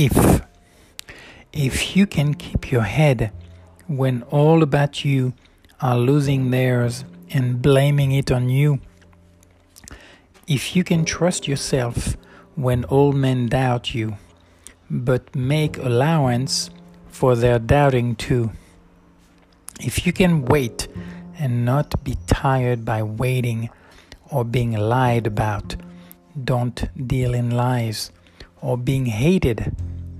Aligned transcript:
if. 0.00 0.40
If 1.52 1.94
you 1.94 2.06
can 2.06 2.32
keep 2.34 2.72
your 2.72 2.82
head 2.82 3.32
when 3.86 4.22
all 4.30 4.62
about 4.62 5.04
you 5.04 5.34
are 5.80 5.98
losing 5.98 6.50
theirs 6.50 7.04
and 7.30 7.60
blaming 7.60 8.12
it 8.12 8.30
on 8.30 8.48
you, 8.48 8.80
if 10.46 10.74
you 10.74 10.84
can 10.84 11.04
trust 11.04 11.46
yourself 11.46 12.16
when 12.54 12.84
all 12.84 13.12
men 13.12 13.48
doubt 13.48 13.94
you, 13.94 14.16
but 14.90 15.36
make 15.36 15.76
allowance 15.76 16.70
for 17.08 17.36
their 17.36 17.58
doubting 17.58 18.16
too, 18.16 18.52
if 19.80 20.06
you 20.06 20.12
can 20.14 20.46
wait 20.46 20.88
and 21.38 21.64
not 21.66 22.02
be 22.02 22.16
tired 22.26 22.86
by 22.86 23.02
waiting 23.02 23.68
or 24.30 24.44
being 24.44 24.72
lied 24.72 25.26
about, 25.26 25.76
don't 26.42 26.88
deal 27.06 27.34
in 27.34 27.50
lies, 27.50 28.10
or 28.62 28.76
being 28.76 29.06
hated, 29.06 29.74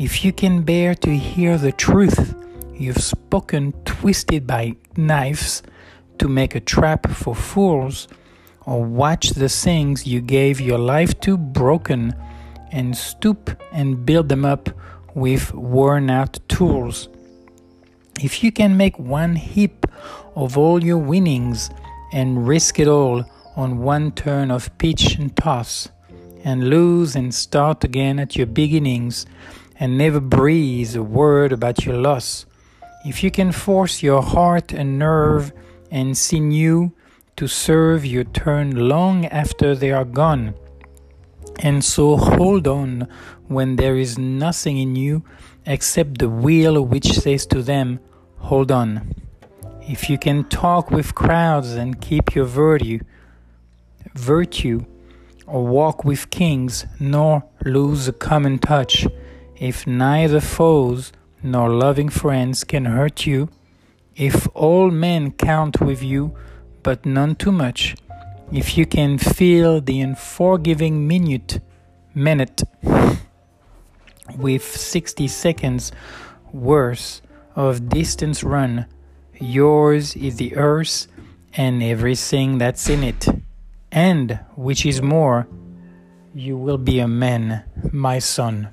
If 0.00 0.24
you 0.24 0.32
can 0.32 0.62
bear 0.62 0.94
to 0.94 1.14
hear 1.14 1.58
the 1.58 1.72
truth, 1.72 2.34
you've 2.74 3.02
spoken 3.02 3.74
twisted 3.84 4.46
by 4.46 4.76
knives 4.96 5.62
to 6.16 6.26
make 6.26 6.54
a 6.54 6.60
trap 6.60 7.06
for 7.10 7.34
fools, 7.34 8.08
or 8.64 8.82
watch 8.82 9.32
the 9.32 9.50
things 9.50 10.06
you 10.06 10.22
gave 10.22 10.58
your 10.58 10.78
life 10.78 11.20
to 11.20 11.36
broken 11.36 12.14
and 12.72 12.96
stoop 12.96 13.50
and 13.72 14.06
build 14.06 14.30
them 14.30 14.46
up 14.46 14.70
with 15.14 15.52
worn 15.52 16.08
out 16.08 16.38
tools. 16.48 17.10
If 18.22 18.42
you 18.42 18.52
can 18.52 18.78
make 18.78 18.98
one 18.98 19.36
heap 19.36 19.84
of 20.34 20.56
all 20.56 20.82
your 20.82 20.96
winnings 20.96 21.68
and 22.10 22.48
risk 22.48 22.78
it 22.78 22.88
all 22.88 23.22
on 23.54 23.80
one 23.80 24.12
turn 24.12 24.50
of 24.50 24.78
pitch 24.78 25.16
and 25.16 25.36
toss, 25.36 25.90
and 26.42 26.70
lose 26.70 27.16
and 27.16 27.34
start 27.34 27.84
again 27.84 28.18
at 28.18 28.34
your 28.34 28.46
beginnings, 28.46 29.26
and 29.80 29.98
never 29.98 30.20
breathe 30.20 30.94
a 30.94 31.02
word 31.02 31.52
about 31.52 31.84
your 31.86 31.96
loss, 31.96 32.46
if 33.04 33.24
you 33.24 33.30
can 33.30 33.50
force 33.50 34.02
your 34.02 34.22
heart 34.22 34.72
and 34.72 34.98
nerve 34.98 35.52
and 35.90 36.16
sinew 36.16 36.92
to 37.36 37.48
serve 37.48 38.04
your 38.04 38.24
turn 38.24 38.88
long 38.88 39.24
after 39.26 39.74
they 39.74 39.90
are 39.90 40.04
gone, 40.04 40.54
and 41.60 41.82
so 41.82 42.16
hold 42.16 42.68
on 42.68 43.08
when 43.48 43.76
there 43.76 43.96
is 43.96 44.18
nothing 44.18 44.76
in 44.76 44.94
you 44.94 45.24
except 45.66 46.18
the 46.18 46.28
will 46.28 46.82
which 46.82 47.12
says 47.12 47.46
to 47.46 47.62
them, 47.62 48.00
Hold 48.36 48.70
on. 48.70 49.14
If 49.82 50.08
you 50.08 50.18
can 50.18 50.44
talk 50.44 50.90
with 50.90 51.14
crowds 51.14 51.72
and 51.72 52.00
keep 52.00 52.34
your 52.34 52.44
virtue, 52.44 53.00
virtue, 54.14 54.84
or 55.46 55.66
walk 55.66 56.04
with 56.04 56.30
kings, 56.30 56.86
nor 56.98 57.44
lose 57.64 58.08
a 58.08 58.12
common 58.12 58.58
touch, 58.58 59.06
if 59.60 59.86
neither 59.86 60.40
foes 60.40 61.12
nor 61.42 61.68
loving 61.68 62.08
friends 62.08 62.64
can 62.64 62.86
hurt 62.86 63.26
you, 63.26 63.50
if 64.16 64.48
all 64.54 64.90
men 64.90 65.30
count 65.32 65.80
with 65.82 66.02
you, 66.02 66.34
but 66.82 67.04
none 67.04 67.36
too 67.36 67.52
much, 67.52 67.94
if 68.50 68.78
you 68.78 68.86
can 68.86 69.18
feel 69.18 69.80
the 69.82 70.00
unforgiving 70.00 71.06
minute, 71.06 71.60
minute, 72.14 72.62
with 74.36 74.64
60 74.64 75.28
seconds 75.28 75.92
worse 76.52 77.20
of 77.54 77.90
distance 77.90 78.42
run, 78.42 78.86
yours 79.38 80.16
is 80.16 80.36
the 80.36 80.56
earth 80.56 81.06
and 81.52 81.82
everything 81.82 82.56
that's 82.56 82.88
in 82.88 83.04
it. 83.04 83.28
And, 83.92 84.40
which 84.54 84.86
is 84.86 85.02
more, 85.02 85.46
you 86.34 86.56
will 86.56 86.78
be 86.78 86.98
a 86.98 87.08
man, 87.08 87.64
my 87.92 88.20
son. 88.20 88.70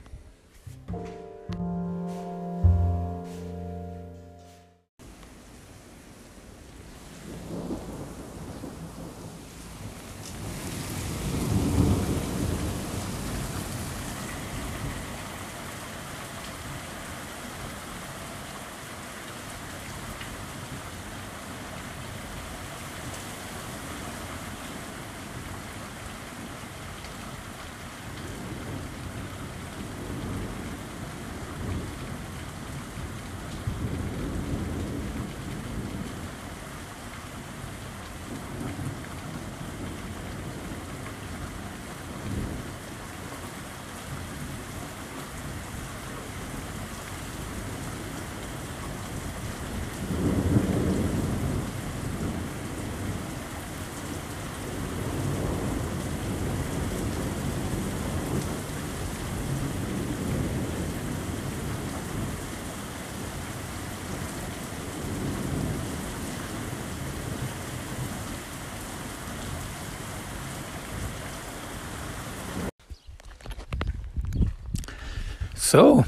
So, 75.68 76.06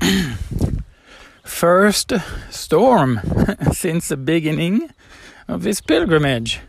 first 1.44 2.14
storm 2.48 3.20
since 3.72 4.08
the 4.08 4.16
beginning 4.16 4.88
of 5.46 5.64
this 5.64 5.82
pilgrimage. 5.82 6.60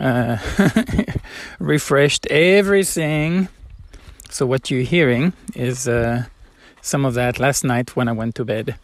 Uh, 0.00 0.36
refreshed 1.58 2.28
everything. 2.28 3.48
So, 4.30 4.46
what 4.46 4.70
you're 4.70 4.82
hearing 4.82 5.32
is 5.56 5.88
uh, 5.88 6.26
some 6.80 7.04
of 7.04 7.14
that 7.14 7.40
last 7.40 7.64
night 7.64 7.96
when 7.96 8.06
I 8.06 8.12
went 8.12 8.36
to 8.36 8.44
bed. 8.44 8.76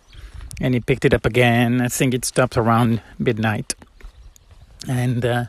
And 0.60 0.74
he 0.74 0.80
picked 0.80 1.04
it 1.04 1.14
up 1.14 1.24
again. 1.24 1.80
I 1.80 1.86
think 1.86 2.14
it 2.14 2.24
stopped 2.24 2.56
around 2.56 3.00
midnight. 3.16 3.76
And 4.88 5.24
uh, 5.24 5.44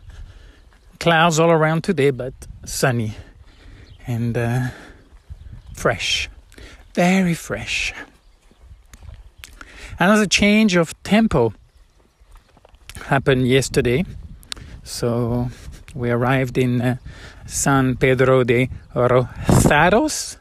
clouds 0.99 1.39
all 1.39 1.49
around 1.49 1.83
today, 1.83 2.11
but 2.11 2.35
sunny 2.63 3.15
and 4.05 4.37
uh, 4.37 4.67
fresh 5.73 6.29
very 6.93 7.33
fresh. 7.33 7.93
Another 9.99 10.25
change 10.25 10.75
of 10.75 10.93
tempo 11.03 11.53
happened 13.05 13.47
yesterday. 13.47 14.03
So 14.83 15.49
we 15.93 16.09
arrived 16.09 16.57
in 16.57 16.81
uh, 16.81 16.97
San 17.45 17.95
Pedro 17.95 18.43
de 18.43 18.69
Rozados. 18.95 20.37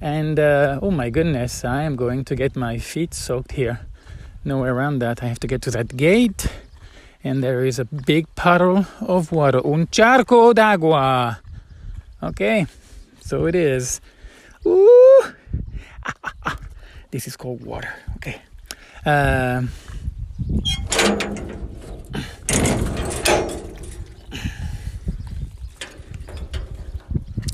And 0.00 0.38
uh, 0.38 0.78
oh 0.80 0.90
my 0.90 1.10
goodness, 1.10 1.64
I 1.64 1.82
am 1.82 1.96
going 1.96 2.24
to 2.26 2.36
get 2.36 2.54
my 2.54 2.78
feet 2.78 3.14
soaked 3.14 3.52
here. 3.52 3.80
No 4.44 4.62
way 4.62 4.68
around 4.68 5.00
that. 5.00 5.22
I 5.22 5.26
have 5.26 5.40
to 5.40 5.46
get 5.46 5.60
to 5.62 5.70
that 5.72 5.96
gate. 5.96 6.46
And 7.24 7.42
there 7.42 7.64
is 7.64 7.80
a 7.80 7.84
big 7.84 8.32
puddle 8.36 8.86
of 9.00 9.32
water. 9.32 9.60
Un 9.66 9.88
charco 9.88 10.54
d'agua. 10.54 11.40
Okay, 12.22 12.66
so 13.20 13.46
it 13.46 13.54
is. 13.54 14.00
Ooh, 14.64 15.22
this 17.10 17.26
is 17.26 17.36
called 17.36 17.64
water. 17.64 17.92
Okay. 18.16 18.40
Um, 19.06 19.70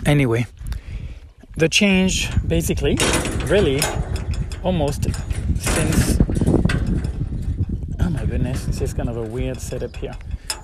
anyway, 0.06 0.46
the 1.56 1.68
change 1.68 2.30
basically, 2.46 2.96
really, 3.46 3.80
almost 4.62 5.04
since. 5.60 6.18
Oh 8.00 8.10
my 8.10 8.24
goodness, 8.26 8.64
this 8.66 8.80
is 8.80 8.94
kind 8.94 9.08
of 9.08 9.16
a 9.16 9.22
weird 9.22 9.60
setup 9.60 9.94
here. 9.96 10.16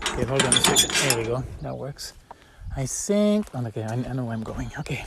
Okay, 0.08 0.24
hold 0.24 0.42
on 0.42 0.52
a 0.52 0.60
second. 0.60 0.90
There 0.90 1.18
we 1.18 1.24
go. 1.24 1.44
That 1.62 1.76
works. 1.76 2.14
I 2.76 2.86
think. 2.86 3.48
Oh, 3.54 3.64
okay, 3.66 3.82
I, 3.82 3.92
I 3.92 4.12
know 4.12 4.24
where 4.24 4.34
I'm 4.34 4.42
going. 4.42 4.70
Okay. 4.80 5.04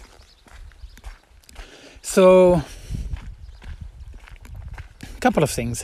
So, 2.13 2.61
a 5.01 5.19
couple 5.19 5.41
of 5.41 5.49
things. 5.49 5.83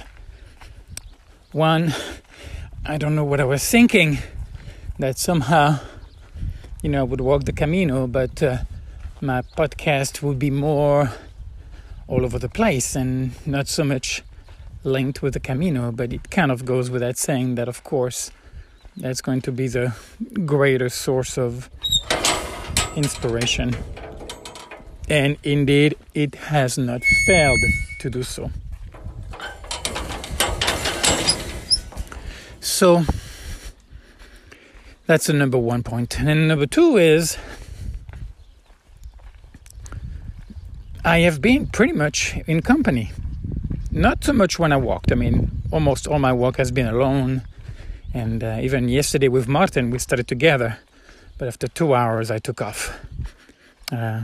One, 1.53 1.91
I 2.85 2.99
don't 2.99 3.15
know 3.15 3.23
what 3.23 3.39
I 3.39 3.45
was 3.45 3.67
thinking 3.67 4.19
that 4.99 5.17
somehow, 5.17 5.79
you 6.83 6.89
know, 6.89 6.99
I 6.99 7.03
would 7.03 7.19
walk 7.19 7.45
the 7.45 7.51
Camino, 7.51 8.05
but 8.05 8.43
uh, 8.43 8.59
my 9.21 9.41
podcast 9.41 10.21
would 10.21 10.37
be 10.37 10.51
more 10.51 11.11
all 12.07 12.23
over 12.23 12.37
the 12.37 12.47
place 12.47 12.95
and 12.95 13.31
not 13.47 13.67
so 13.67 13.83
much 13.83 14.21
linked 14.83 15.23
with 15.23 15.33
the 15.33 15.39
Camino, 15.39 15.91
but 15.91 16.13
it 16.13 16.29
kind 16.29 16.51
of 16.51 16.63
goes 16.63 16.91
without 16.91 17.17
saying 17.17 17.55
that, 17.55 17.67
of 17.67 17.83
course, 17.83 18.29
that's 18.95 19.21
going 19.21 19.41
to 19.41 19.51
be 19.51 19.67
the 19.67 19.95
greater 20.45 20.89
source 20.89 21.39
of 21.39 21.71
inspiration. 22.95 23.75
And 25.09 25.37
indeed, 25.43 25.95
it 26.13 26.35
has 26.35 26.77
not 26.77 27.03
failed 27.25 27.59
to 27.99 28.09
do 28.09 28.21
so. 28.23 28.51
So, 32.59 33.03
that's 35.07 35.25
the 35.25 35.33
number 35.33 35.57
one 35.57 35.81
point. 35.81 36.19
And 36.19 36.47
number 36.47 36.67
two 36.67 36.97
is 36.97 37.37
I 41.03 41.19
have 41.19 41.41
been 41.41 41.65
pretty 41.65 41.93
much 41.93 42.37
in 42.45 42.61
company. 42.61 43.11
Not 43.91 44.23
so 44.23 44.33
much 44.33 44.59
when 44.59 44.71
I 44.71 44.77
walked. 44.77 45.11
I 45.11 45.15
mean, 45.15 45.49
almost 45.71 46.07
all 46.07 46.19
my 46.19 46.31
walk 46.31 46.57
has 46.57 46.71
been 46.71 46.85
alone. 46.85 47.41
And 48.13 48.43
uh, 48.43 48.59
even 48.61 48.89
yesterday 48.89 49.27
with 49.27 49.47
Martin, 49.47 49.89
we 49.89 49.97
started 49.97 50.27
together. 50.27 50.77
But 51.39 51.47
after 51.47 51.67
two 51.67 51.95
hours, 51.95 52.29
I 52.29 52.37
took 52.37 52.61
off. 52.61 52.99
Uh, 53.91 54.23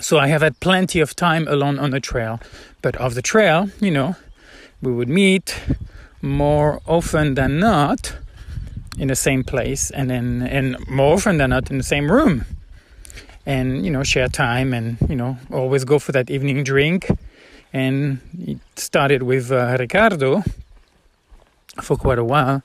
so 0.00 0.18
I 0.18 0.26
have 0.28 0.42
had 0.42 0.58
plenty 0.60 1.00
of 1.00 1.14
time 1.14 1.46
alone 1.48 1.78
on 1.78 1.90
the 1.90 2.00
trail. 2.00 2.40
But 2.82 3.00
off 3.00 3.14
the 3.14 3.22
trail, 3.22 3.70
you 3.80 3.90
know, 3.90 4.16
we 4.82 4.92
would 4.92 5.08
meet 5.08 5.60
more 6.20 6.80
often 6.86 7.34
than 7.34 7.58
not 7.58 8.16
in 8.98 9.08
the 9.08 9.16
same 9.16 9.44
place 9.44 9.90
and 9.90 10.10
then 10.10 10.42
and 10.42 10.76
more 10.88 11.14
often 11.14 11.36
than 11.38 11.50
not 11.50 11.70
in 11.70 11.78
the 11.78 11.84
same 11.84 12.10
room 12.10 12.44
and 13.44 13.84
you 13.84 13.90
know 13.90 14.02
share 14.02 14.28
time 14.28 14.72
and 14.72 14.96
you 15.08 15.16
know 15.16 15.36
always 15.52 15.84
go 15.84 15.98
for 15.98 16.12
that 16.12 16.30
evening 16.30 16.62
drink 16.62 17.10
and 17.72 18.20
it 18.38 18.58
started 18.76 19.22
with 19.22 19.50
uh, 19.50 19.76
ricardo 19.78 20.42
for 21.82 21.96
quite 21.96 22.18
a 22.18 22.24
while 22.24 22.62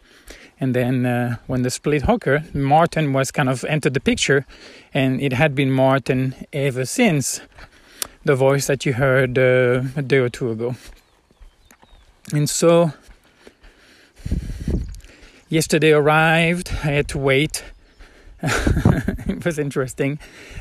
and 0.60 0.76
then 0.76 1.06
uh, 1.06 1.38
when 1.48 1.62
the 1.62 1.70
split 1.70 2.04
hooker 2.04 2.44
martin 2.54 3.14
was 3.14 3.32
kind 3.32 3.50
of 3.50 3.64
entered 3.66 3.94
the 3.94 4.00
picture 4.00 4.46
and 4.94 5.22
it 5.22 5.34
had 5.34 5.56
been 5.56 5.72
martin 5.72 6.36
ever 6.54 6.86
since 6.86 7.42
the 8.26 8.36
voice 8.36 8.68
that 8.68 8.86
you 8.86 8.94
heard 8.94 9.38
uh, 9.38 9.82
a 9.96 10.02
day 10.02 10.18
or 10.18 10.30
two 10.30 10.52
ago. 10.52 10.76
And 12.34 12.50
so 12.50 12.94
yesterday 15.48 15.92
arrived 15.92 16.70
i 16.84 16.92
had 16.92 17.08
to 17.10 17.18
wait. 17.18 17.64
It 19.30 19.46
was 19.46 19.60
interesting. 19.60 20.20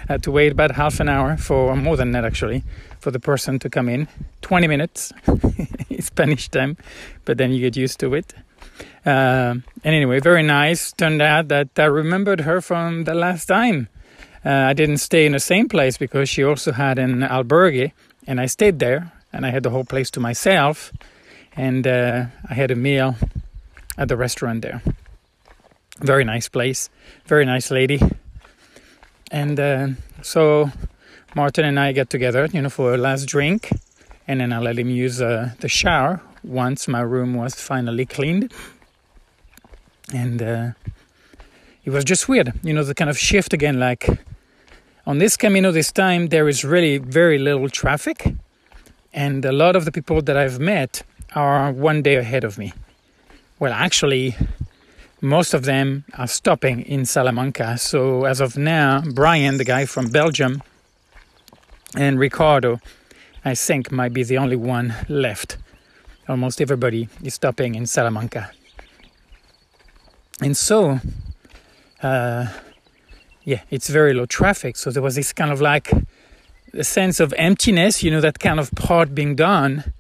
Uh, 0.09 0.19
to 0.19 0.31
wait 0.31 0.53
about 0.53 0.73
half 0.73 1.01
an 1.01 1.09
hour 1.09 1.37
for 1.37 1.75
more 1.75 1.97
than 1.97 2.13
that 2.13 2.25
actually 2.25 2.63
for 3.01 3.11
the 3.11 3.19
person 3.19 3.59
to 3.59 3.69
come 3.69 3.89
in. 3.89 4.09
20 4.43 4.67
minutes. 4.69 5.13
Spanish 6.01 6.49
time 6.49 6.77
but 7.25 7.39
then 7.39 7.51
you 7.51 7.61
get 7.61 7.77
used 7.77 7.99
to 8.01 8.15
it 8.15 8.35
uh, 9.07 9.55
and 9.85 9.95
anyway 9.95 10.21
very 10.21 10.43
nice 10.43 10.93
turned 10.93 11.23
out 11.23 11.49
that 11.49 11.69
i 11.77 11.85
remembered 11.85 12.41
her 12.43 12.61
from 12.61 13.05
the 13.05 13.15
last 13.15 13.47
time 13.47 13.89
uh, 14.45 14.51
i 14.51 14.73
didn't 14.73 14.99
stay 14.99 15.27
in 15.27 15.33
the 15.33 15.41
same 15.41 15.69
place 15.69 15.99
because 15.99 16.29
she 16.29 16.45
also 16.45 16.73
had 16.73 16.99
an 16.99 17.21
albergue 17.21 17.93
and 18.27 18.41
i 18.41 18.47
stayed 18.47 18.79
there 18.79 19.13
and 19.33 19.47
i 19.47 19.51
had 19.51 19.63
the 19.63 19.71
whole 19.71 19.85
place 19.85 20.11
to 20.11 20.21
myself 20.21 20.93
and 21.57 21.87
uh, 21.87 22.27
i 22.49 22.55
had 22.55 22.71
a 22.71 22.77
meal 22.77 23.17
at 23.97 24.09
the 24.09 24.17
restaurant 24.17 24.63
there 24.63 24.83
very 26.01 26.25
nice 26.25 26.49
place, 26.49 26.91
very 27.27 27.45
nice 27.45 27.71
lady. 27.71 28.01
And 29.31 29.59
uh, 29.59 29.89
so 30.23 30.71
Martin 31.35 31.65
and 31.65 31.79
I 31.79 31.93
get 31.93 32.11
together, 32.11 32.49
you 32.53 32.63
know, 32.63 32.71
for 32.71 32.95
a 32.95 32.97
last 32.97 33.27
drink, 33.27 33.71
and 34.27 34.41
then 34.41 34.53
I 34.53 34.59
let 34.59 34.79
him 34.79 34.91
use 34.91 35.21
uh, 35.21 35.51
the 35.61 35.69
shower 35.69 36.21
once 36.45 36.89
my 36.89 37.01
room 37.01 37.35
was 37.35 37.55
finally 37.55 38.07
cleaned. 38.07 38.53
And 40.13 40.43
uh, 40.43 40.71
it 41.85 41.91
was 41.91 42.05
just 42.05 42.29
weird, 42.29 42.53
you 42.63 42.73
know, 42.73 42.85
the 42.85 42.95
kind 42.95 43.11
of 43.11 43.19
shift 43.19 43.53
again. 43.53 43.79
Like 43.79 44.09
on 45.07 45.19
this 45.19 45.37
Camino 45.37 45.71
this 45.73 45.93
time, 45.93 46.29
there 46.29 46.49
is 46.49 46.65
really 46.65 46.99
very 46.99 47.39
little 47.39 47.69
traffic, 47.69 48.35
and 49.13 49.45
a 49.45 49.53
lot 49.53 49.77
of 49.77 49.85
the 49.85 49.93
people 49.93 50.23
that 50.23 50.37
I've 50.37 50.59
met 50.59 51.03
are 51.35 51.73
one 51.73 52.03
day 52.03 52.17
ahead 52.17 52.45
of 52.45 52.59
me. 52.59 52.73
Well, 53.59 53.73
actually, 53.73 54.37
most 55.21 55.53
of 55.53 55.65
them 55.65 56.05
are 56.17 56.29
stopping 56.29 56.83
in 56.83 57.05
Salamanca. 57.05 57.77
So 57.79 58.25
as 58.25 58.41
of 58.41 58.57
now, 58.57 59.03
Brian, 59.15 59.57
the 59.57 59.65
guy 59.65 59.85
from 59.85 60.09
Belgium, 60.09 60.63
and 61.97 62.19
Ricardo, 62.19 62.81
I 63.45 63.55
think, 63.55 63.91
might 63.91 64.13
be 64.13 64.23
the 64.23 64.39
only 64.39 64.57
one 64.57 64.95
left. 65.09 65.57
Almost 66.29 66.61
everybody 66.61 67.09
is 67.23 67.35
stopping 67.35 67.75
in 67.75 67.87
Salamanca. 67.87 68.53
And 70.41 70.57
so, 70.57 71.01
uh, 72.03 72.47
yeah, 73.45 73.63
it's 73.71 73.89
very 73.89 74.15
low 74.15 74.27
traffic. 74.27 74.77
So 74.77 74.91
there 74.91 75.03
was 75.03 75.17
this 75.17 75.33
kind 75.33 75.51
of 75.51 75.61
like 75.61 75.91
a 76.73 76.85
sense 76.85 77.19
of 77.21 77.35
emptiness, 77.37 78.03
you 78.03 78.11
know, 78.11 78.21
that 78.21 78.39
kind 78.39 78.61
of 78.61 78.71
part 78.73 79.15
being 79.15 79.35
done, 79.35 79.93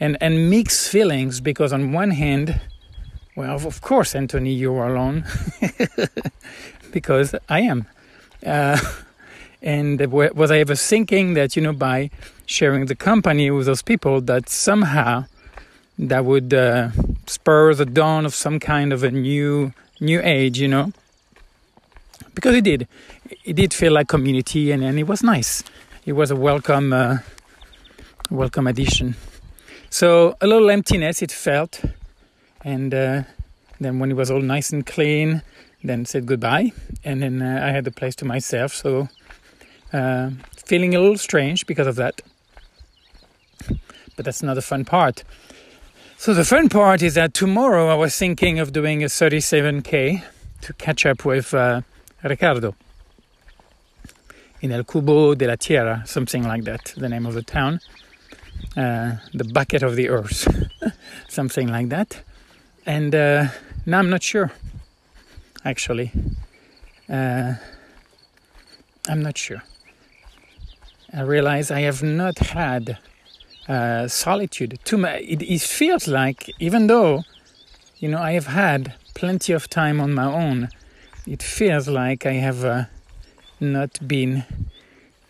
and, 0.00 0.16
and 0.20 0.50
mixed 0.50 0.90
feelings 0.90 1.40
because 1.40 1.72
on 1.72 1.92
one 1.92 2.12
hand, 2.12 2.60
well, 3.36 3.56
of 3.66 3.80
course, 3.80 4.14
Anthony, 4.14 4.52
you 4.52 4.74
are 4.74 4.94
alone 4.94 5.24
because 6.92 7.34
I 7.48 7.60
am. 7.60 7.86
Uh, 8.44 8.78
and 9.62 10.00
was 10.12 10.50
I 10.50 10.58
ever 10.58 10.74
thinking 10.74 11.34
that, 11.34 11.56
you 11.56 11.62
know, 11.62 11.72
by 11.72 12.10
sharing 12.46 12.86
the 12.86 12.94
company 12.94 13.50
with 13.50 13.66
those 13.66 13.82
people, 13.82 14.20
that 14.22 14.48
somehow 14.48 15.24
that 15.98 16.24
would 16.24 16.52
uh, 16.54 16.90
spur 17.30 17.74
the 17.74 17.86
dawn 17.86 18.26
of 18.26 18.34
some 18.34 18.58
kind 18.60 18.92
of 18.92 19.02
a 19.02 19.10
new 19.10 19.72
new 20.00 20.20
age, 20.22 20.58
you 20.58 20.68
know? 20.68 20.92
Because 22.34 22.56
it 22.56 22.64
did. 22.64 22.88
It 23.44 23.54
did 23.54 23.72
feel 23.72 23.92
like 23.92 24.08
community 24.08 24.72
and, 24.72 24.82
and 24.82 24.98
it 24.98 25.04
was 25.04 25.22
nice. 25.22 25.62
It 26.04 26.12
was 26.12 26.30
a 26.30 26.36
welcome, 26.36 26.92
uh, 26.92 27.18
welcome 28.30 28.66
addition. 28.66 29.14
So 29.90 30.36
a 30.40 30.46
little 30.46 30.70
emptiness 30.70 31.22
it 31.22 31.30
felt 31.30 31.80
and 32.64 32.94
uh, 32.94 33.22
then 33.78 33.98
when 33.98 34.10
it 34.10 34.16
was 34.16 34.30
all 34.30 34.40
nice 34.40 34.72
and 34.72 34.84
clean 34.84 35.42
then 35.82 36.06
said 36.06 36.26
goodbye 36.26 36.72
and 37.04 37.22
then 37.22 37.42
uh, 37.42 37.60
i 37.62 37.70
had 37.70 37.84
the 37.84 37.90
place 37.90 38.16
to 38.16 38.24
myself 38.24 38.72
so 38.72 39.08
uh, 39.92 40.30
feeling 40.66 40.94
a 40.94 41.00
little 41.00 41.18
strange 41.18 41.66
because 41.66 41.86
of 41.86 41.96
that 41.96 42.22
but 44.16 44.24
that's 44.24 44.42
not 44.42 44.54
the 44.54 44.62
fun 44.62 44.84
part 44.84 45.22
so 46.24 46.32
the 46.32 46.44
fun 46.44 46.68
part 46.68 47.02
is 47.02 47.14
that 47.14 47.34
tomorrow 47.34 47.88
i 47.88 47.94
was 47.94 48.16
thinking 48.16 48.58
of 48.58 48.72
doing 48.72 49.02
a 49.02 49.06
37k 49.06 50.22
to 50.62 50.72
catch 50.74 51.04
up 51.04 51.24
with 51.24 51.52
uh, 51.52 51.82
ricardo 52.22 52.74
in 54.62 54.72
el 54.72 54.84
cubo 54.84 55.36
de 55.36 55.46
la 55.46 55.56
tierra 55.56 56.02
something 56.06 56.42
like 56.42 56.64
that 56.64 56.94
the 56.96 57.08
name 57.08 57.26
of 57.26 57.34
the 57.34 57.42
town 57.42 57.78
uh, 58.76 59.16
the 59.34 59.44
bucket 59.52 59.82
of 59.82 59.96
the 59.96 60.08
earth 60.08 60.48
something 61.28 61.68
like 61.68 61.90
that 61.90 62.22
and 62.86 63.14
uh, 63.14 63.48
now 63.86 63.98
I'm 63.98 64.10
not 64.10 64.22
sure. 64.22 64.52
Actually, 65.64 66.12
uh, 67.08 67.54
I'm 69.08 69.22
not 69.22 69.38
sure. 69.38 69.62
I 71.12 71.22
realize 71.22 71.70
I 71.70 71.80
have 71.80 72.02
not 72.02 72.38
had 72.38 72.98
uh, 73.68 74.08
solitude. 74.08 74.78
Too 74.84 74.98
much. 74.98 75.22
It, 75.22 75.42
it 75.42 75.60
feels 75.60 76.06
like, 76.08 76.50
even 76.58 76.86
though, 76.86 77.22
you 77.98 78.08
know, 78.08 78.18
I 78.18 78.32
have 78.32 78.46
had 78.46 78.94
plenty 79.14 79.52
of 79.52 79.68
time 79.68 80.00
on 80.00 80.12
my 80.12 80.26
own, 80.26 80.68
it 81.26 81.42
feels 81.42 81.88
like 81.88 82.26
I 82.26 82.34
have 82.34 82.64
uh, 82.64 82.84
not 83.60 84.06
been 84.06 84.44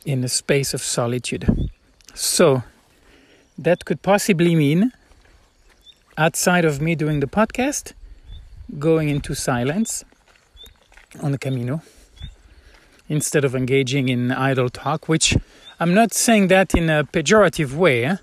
in 0.04 0.24
a 0.24 0.28
space 0.28 0.74
of 0.74 0.82
solitude. 0.82 1.70
So 2.14 2.62
that 3.58 3.84
could 3.84 4.02
possibly 4.02 4.54
mean 4.54 4.92
outside 6.16 6.64
of 6.64 6.80
me 6.80 6.94
doing 6.94 7.20
the 7.20 7.26
podcast, 7.26 7.92
going 8.78 9.08
into 9.08 9.34
silence 9.34 10.04
on 11.20 11.32
the 11.32 11.38
Camino 11.38 11.82
instead 13.08 13.44
of 13.44 13.54
engaging 13.54 14.08
in 14.08 14.32
idle 14.32 14.70
talk, 14.70 15.08
which 15.08 15.36
I'm 15.80 15.94
not 15.94 16.12
saying 16.12 16.48
that 16.48 16.74
in 16.74 16.88
a 16.88 17.04
pejorative 17.04 17.74
way, 17.74 18.04
eh? 18.04 18.16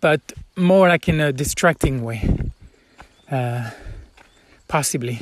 but 0.00 0.32
more 0.56 0.88
like 0.88 1.08
in 1.08 1.20
a 1.20 1.32
distracting 1.32 2.02
way. 2.02 2.50
uh, 3.30 3.70
possibly. 4.68 5.18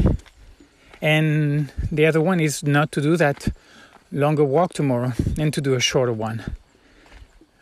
And 1.00 1.72
the 1.92 2.06
other 2.06 2.20
one 2.20 2.40
is 2.40 2.62
not 2.62 2.92
to 2.92 3.00
do 3.00 3.16
that 3.16 3.48
longer 4.12 4.44
walk 4.44 4.72
tomorrow 4.72 5.12
and 5.38 5.52
to 5.54 5.60
do 5.60 5.74
a 5.74 5.80
shorter 5.80 6.12
one. 6.12 6.42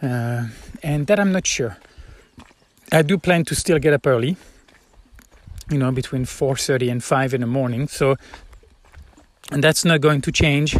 Uh, 0.02 0.48
and 0.82 1.06
that 1.06 1.18
I'm 1.18 1.32
not 1.32 1.46
sure. 1.46 1.76
I 2.92 3.02
do 3.02 3.18
plan 3.18 3.44
to 3.46 3.54
still 3.54 3.78
get 3.78 3.92
up 3.92 4.06
early, 4.06 4.36
you 5.70 5.78
know, 5.78 5.90
between 5.90 6.24
4:30 6.24 6.90
and 6.90 7.02
5 7.02 7.34
in 7.34 7.40
the 7.40 7.46
morning. 7.46 7.88
So, 7.88 8.16
and 9.50 9.64
that's 9.64 9.84
not 9.84 10.00
going 10.00 10.20
to 10.22 10.32
change. 10.32 10.76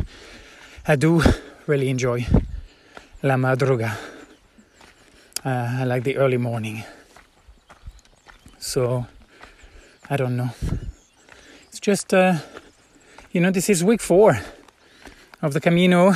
I 0.86 0.96
do 0.96 1.22
really 1.66 1.88
enjoy 1.88 2.26
la 3.22 3.36
madruga. 3.36 3.96
Uh, 5.42 5.78
I 5.80 5.84
like 5.84 6.04
the 6.04 6.18
early 6.18 6.36
morning. 6.36 6.84
So, 8.58 9.06
I 10.10 10.18
don't 10.18 10.36
know. 10.36 10.50
It's 11.68 11.80
just, 11.80 12.12
uh, 12.12 12.34
you 13.32 13.40
know, 13.40 13.50
this 13.50 13.70
is 13.70 13.82
week 13.82 14.02
four 14.02 14.38
of 15.40 15.54
the 15.54 15.60
Camino. 15.60 16.12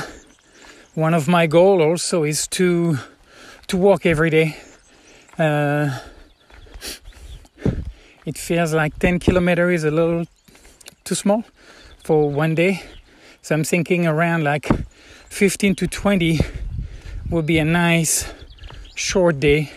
One 0.94 1.14
of 1.14 1.28
my 1.28 1.46
goals 1.46 1.80
also 1.80 2.24
is 2.24 2.46
to 2.48 2.98
to 3.68 3.76
walk 3.78 4.04
every 4.04 4.28
day. 4.28 4.54
Uh, 5.38 5.98
it 8.26 8.36
feels 8.36 8.74
like 8.74 8.98
10 8.98 9.18
kilometers 9.18 9.76
is 9.80 9.84
a 9.84 9.90
little 9.90 10.26
too 11.04 11.14
small 11.14 11.42
for 12.04 12.28
one 12.28 12.54
day. 12.54 12.82
So 13.42 13.54
I'm 13.54 13.64
thinking 13.64 14.06
around 14.06 14.44
like 14.44 14.68
15 15.28 15.74
to 15.76 15.86
20 15.86 16.40
would 17.30 17.46
be 17.46 17.58
a 17.58 17.64
nice 17.64 18.32
short 18.94 19.40
day. 19.40 19.72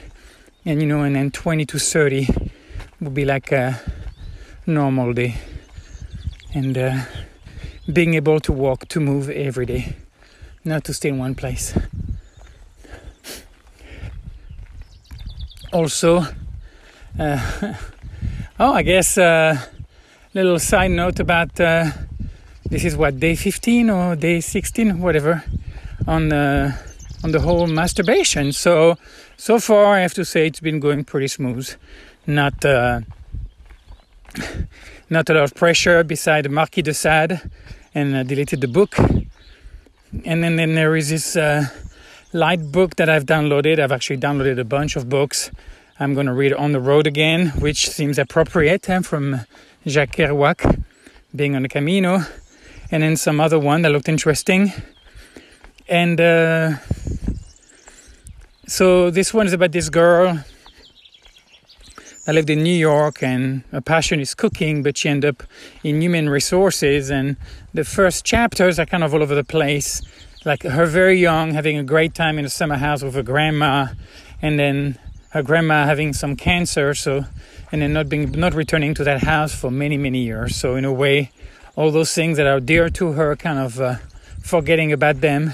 And 0.65 0.81
you 0.81 0.87
know, 0.87 1.03
and 1.03 1.15
then 1.15 1.31
20 1.31 1.65
to 1.65 1.79
30 1.79 2.27
would 2.99 3.13
be 3.13 3.25
like 3.25 3.51
a 3.51 3.79
normal 4.65 5.13
day. 5.13 5.35
And 6.53 6.77
uh, 6.77 7.01
being 7.91 8.15
able 8.15 8.39
to 8.41 8.51
walk, 8.51 8.87
to 8.89 8.99
move 8.99 9.29
every 9.29 9.65
day, 9.65 9.95
not 10.63 10.83
to 10.85 10.93
stay 10.93 11.09
in 11.09 11.17
one 11.17 11.35
place. 11.35 11.73
Also, 15.71 16.25
uh, 17.17 17.73
oh, 18.59 18.73
I 18.73 18.83
guess 18.83 19.17
a 19.17 19.23
uh, 19.23 19.57
little 20.33 20.59
side 20.59 20.91
note 20.91 21.19
about 21.19 21.59
uh, 21.59 21.91
this 22.71 22.85
is 22.85 22.95
what 22.95 23.19
day 23.19 23.35
15 23.35 23.89
or 23.89 24.15
day 24.15 24.39
16, 24.39 24.99
whatever, 24.99 25.43
on 26.07 26.29
the 26.29 26.73
on 27.23 27.31
the 27.31 27.41
whole 27.41 27.67
masturbation. 27.67 28.53
So 28.53 28.97
so 29.35 29.59
far, 29.59 29.95
I 29.95 29.99
have 29.99 30.13
to 30.13 30.23
say 30.23 30.47
it's 30.47 30.61
been 30.61 30.79
going 30.79 31.03
pretty 31.03 31.27
smooth. 31.27 31.69
Not 32.25 32.63
uh, 32.63 33.01
not 35.09 35.29
a 35.29 35.33
lot 35.33 35.43
of 35.43 35.53
pressure 35.53 36.03
beside 36.05 36.49
Marquis 36.49 36.81
de 36.81 36.93
Sade, 36.93 37.41
and 37.93 38.15
uh, 38.15 38.23
deleted 38.23 38.61
the 38.61 38.69
book. 38.69 38.97
And 40.25 40.43
then, 40.43 40.55
then 40.55 40.75
there 40.75 40.95
is 40.95 41.09
this 41.09 41.35
uh, 41.35 41.65
light 42.31 42.71
book 42.71 42.95
that 42.95 43.09
I've 43.09 43.25
downloaded. 43.25 43.79
I've 43.79 43.91
actually 43.91 44.17
downloaded 44.17 44.59
a 44.59 44.63
bunch 44.63 44.95
of 44.95 45.09
books. 45.09 45.51
I'm 45.99 46.13
going 46.13 46.27
to 46.27 46.33
read 46.33 46.53
On 46.53 46.71
the 46.71 46.79
Road 46.79 47.05
Again, 47.05 47.47
which 47.59 47.89
seems 47.89 48.17
appropriate 48.17 48.89
eh, 48.89 49.01
from 49.01 49.41
Jacques 49.85 50.15
Kerouac, 50.15 50.83
being 51.35 51.55
on 51.55 51.63
the 51.63 51.69
Camino, 51.69 52.21
and 52.91 53.03
then 53.03 53.17
some 53.17 53.39
other 53.39 53.59
one 53.59 53.81
that 53.83 53.91
looked 53.91 54.09
interesting. 54.09 54.71
And 55.87 56.19
uh, 56.21 56.77
so 58.67 59.09
this 59.09 59.33
one 59.33 59.47
is 59.47 59.53
about 59.53 59.71
this 59.71 59.89
girl 59.89 60.43
that 62.25 62.35
lived 62.35 62.49
in 62.49 62.63
New 62.63 62.75
York 62.75 63.23
and 63.23 63.63
her 63.71 63.81
passion 63.81 64.19
is 64.19 64.35
cooking, 64.35 64.83
but 64.83 64.97
she 64.97 65.09
ended 65.09 65.29
up 65.29 65.43
in 65.83 66.01
human 66.01 66.29
resources. 66.29 67.09
And 67.09 67.37
the 67.73 67.83
first 67.83 68.25
chapters 68.25 68.77
are 68.77 68.85
kind 68.85 69.03
of 69.03 69.13
all 69.13 69.23
over 69.23 69.35
the 69.35 69.43
place 69.43 70.01
like 70.45 70.63
her 70.63 70.85
very 70.85 71.19
young, 71.19 71.53
having 71.53 71.77
a 71.77 71.83
great 71.83 72.15
time 72.15 72.39
in 72.39 72.45
a 72.45 72.49
summer 72.49 72.77
house 72.77 73.03
with 73.03 73.13
her 73.13 73.23
grandma, 73.23 73.87
and 74.41 74.57
then 74.57 74.97
her 75.29 75.43
grandma 75.43 75.85
having 75.85 76.13
some 76.13 76.35
cancer, 76.35 76.93
so 76.93 77.25
and 77.71 77.81
then 77.81 77.93
not 77.93 78.09
being 78.09 78.31
not 78.31 78.53
returning 78.53 78.93
to 78.95 79.03
that 79.03 79.23
house 79.23 79.53
for 79.53 79.69
many 79.69 79.97
many 79.97 80.23
years. 80.23 80.55
So 80.55 80.75
in 80.75 80.85
a 80.85 80.91
way, 80.91 81.31
all 81.75 81.91
those 81.91 82.13
things 82.13 82.37
that 82.37 82.47
are 82.47 82.59
dear 82.59 82.89
to 82.89 83.13
her, 83.13 83.35
kind 83.35 83.59
of 83.59 83.79
uh, 83.79 83.95
forgetting 84.41 84.91
about 84.91 85.21
them, 85.21 85.53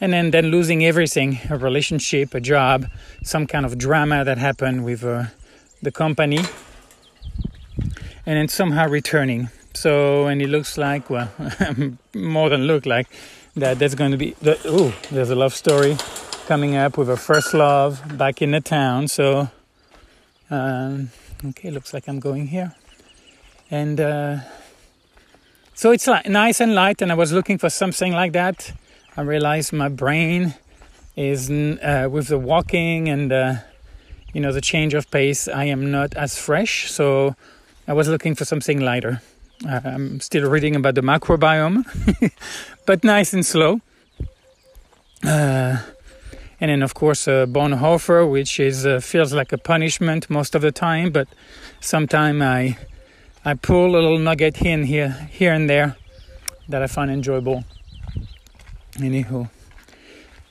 and 0.00 0.12
then 0.12 0.30
then 0.30 0.46
losing 0.46 0.84
everything: 0.84 1.38
a 1.50 1.56
relationship, 1.56 2.34
a 2.34 2.40
job, 2.40 2.86
some 3.22 3.46
kind 3.46 3.66
of 3.66 3.78
drama 3.78 4.24
that 4.24 4.38
happened 4.38 4.84
with 4.84 5.04
uh, 5.04 5.24
the 5.82 5.90
company, 5.90 6.38
and 8.26 8.36
then 8.38 8.48
somehow 8.48 8.88
returning. 8.88 9.48
So 9.74 10.26
and 10.26 10.40
it 10.40 10.48
looks 10.48 10.78
like 10.78 11.10
well, 11.10 11.30
more 12.14 12.48
than 12.48 12.62
look 12.66 12.86
like 12.86 13.08
that 13.56 13.78
there's 13.78 13.94
going 13.94 14.10
to 14.10 14.16
be 14.16 14.34
the, 14.42 14.58
oh 14.64 14.94
there's 15.10 15.30
a 15.30 15.34
love 15.34 15.54
story 15.54 15.96
coming 16.46 16.76
up 16.76 16.96
with 16.96 17.08
a 17.10 17.16
first 17.16 17.54
love 17.54 18.16
back 18.16 18.40
in 18.40 18.52
the 18.52 18.60
town. 18.60 19.08
So 19.08 19.50
um, 20.50 21.10
okay 21.44 21.70
looks 21.70 21.92
like 21.92 22.08
i'm 22.08 22.20
going 22.20 22.46
here. 22.46 22.74
And 23.70 24.00
uh, 24.00 24.38
so 25.76 25.92
it's 25.92 26.06
like 26.06 26.26
nice 26.26 26.58
and 26.60 26.74
light 26.74 27.02
and 27.02 27.12
i 27.12 27.14
was 27.14 27.32
looking 27.32 27.58
for 27.58 27.70
something 27.70 28.12
like 28.12 28.32
that. 28.32 28.72
I 29.18 29.22
realized 29.22 29.72
my 29.72 29.88
brain 29.88 30.54
is 31.16 31.50
uh, 31.50 32.08
with 32.10 32.26
the 32.28 32.38
walking 32.38 33.08
and 33.08 33.32
uh, 33.32 33.54
you 34.34 34.40
know 34.40 34.52
the 34.52 34.60
change 34.60 34.92
of 34.94 35.10
pace 35.10 35.46
i 35.48 35.64
am 35.64 35.90
not 35.90 36.14
as 36.14 36.38
fresh. 36.38 36.90
So 36.90 37.36
i 37.86 37.92
was 37.92 38.08
looking 38.08 38.34
for 38.34 38.44
something 38.44 38.80
lighter. 38.80 39.20
Uh, 39.68 39.80
I'm 39.84 40.20
still 40.20 40.50
reading 40.50 40.76
about 40.76 40.94
the 40.94 41.02
microbiome, 41.02 41.84
but 42.86 43.04
nice 43.04 43.32
and 43.32 43.44
slow. 43.44 43.80
Uh, 45.24 45.78
and 46.60 46.70
then, 46.70 46.82
of 46.82 46.94
course, 46.94 47.28
uh, 47.28 47.46
Bonhoeffer, 47.46 48.30
which 48.30 48.58
is 48.60 48.86
uh, 48.86 49.00
feels 49.00 49.32
like 49.32 49.52
a 49.52 49.58
punishment 49.58 50.30
most 50.30 50.54
of 50.54 50.62
the 50.62 50.72
time, 50.72 51.10
but 51.10 51.28
sometimes 51.80 52.42
I 52.42 52.78
I 53.46 53.54
pull 53.54 53.90
a 53.90 54.02
little 54.02 54.18
nugget 54.18 54.56
here 54.56 54.74
and 54.74 54.84
here, 54.84 55.10
here 55.30 55.52
and 55.52 55.70
there 55.70 55.96
that 56.68 56.82
I 56.82 56.88
find 56.88 57.12
enjoyable. 57.12 57.62
Anywho, 58.94 59.48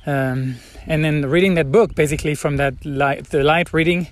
um, 0.06 0.56
and 0.88 1.04
then 1.04 1.26
reading 1.26 1.56
that 1.56 1.74
book, 1.74 1.94
basically 1.94 2.36
from 2.36 2.56
that 2.56 2.86
light, 2.86 3.26
the 3.32 3.44
light 3.44 3.74
reading, 3.74 4.08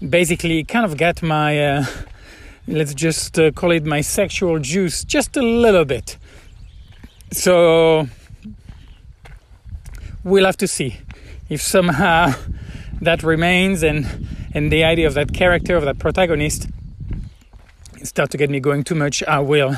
basically 0.00 0.64
kind 0.64 0.84
of 0.84 0.96
got 0.96 1.22
my 1.22 1.64
uh, 1.64 1.84
let's 2.66 2.92
just 2.92 3.38
uh, 3.38 3.52
call 3.52 3.70
it 3.70 3.84
my 3.84 4.00
sexual 4.00 4.58
juice 4.58 5.04
just 5.04 5.36
a 5.36 5.42
little 5.42 5.84
bit. 5.84 6.18
So 7.30 8.08
we'll 10.24 10.46
have 10.46 10.56
to 10.56 10.66
see 10.66 10.96
if 11.48 11.62
somehow 11.62 12.34
that 13.00 13.22
remains 13.22 13.84
and 13.84 14.26
and 14.52 14.72
the 14.72 14.82
idea 14.82 15.06
of 15.06 15.14
that 15.14 15.32
character 15.32 15.76
of 15.76 15.84
that 15.84 16.00
protagonist 16.00 16.66
start 18.04 18.30
to 18.30 18.38
get 18.38 18.50
me 18.50 18.60
going 18.60 18.84
too 18.84 18.94
much. 18.94 19.22
I 19.24 19.40
will 19.40 19.76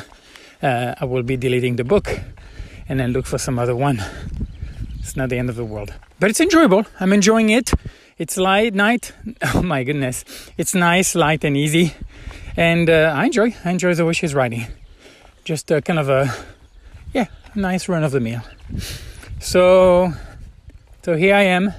uh, 0.63 0.95
I 1.01 1.05
will 1.05 1.23
be 1.23 1.37
deleting 1.37 1.77
the 1.77 1.85
book 1.85 2.21
and 2.89 3.01
then 3.01 3.13
look 3.13 3.27
for 3.27 3.39
some 3.39 3.59
other 3.59 3.75
one. 3.75 4.03
It's 4.99 5.17
not 5.17 5.29
the 5.31 5.39
end 5.39 5.49
of 5.49 5.57
the 5.57 5.65
world, 5.65 5.95
but 6.21 6.31
it's 6.31 6.41
enjoyable. 6.41 6.85
I'm 7.01 7.13
enjoying 7.13 7.51
it. 7.51 7.73
It's 8.19 8.37
light 8.37 8.75
night. 8.75 9.13
Oh 9.55 9.63
my 9.63 9.85
goodness, 9.85 10.25
it's 10.59 10.75
nice, 10.75 11.15
light, 11.15 11.45
and 11.45 11.57
easy 11.57 11.95
and 12.57 12.89
uh, 12.89 13.13
I 13.15 13.27
enjoy 13.27 13.55
I 13.65 13.71
enjoy 13.71 13.95
the 13.95 14.05
way 14.05 14.13
she's 14.13 14.35
writing. 14.35 14.67
Just 15.45 15.71
a, 15.71 15.83
kind 15.83 15.99
of 15.99 16.09
a 16.09 16.35
yeah, 17.13 17.27
nice 17.55 17.89
run 17.89 18.03
of 18.03 18.13
the 18.13 18.21
mill. 18.21 18.41
So 19.41 20.13
so 21.03 21.17
here 21.17 21.35
I 21.35 21.43
am, 21.43 21.73